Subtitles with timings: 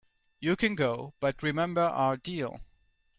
[0.39, 2.59] You can go, but remember our deal.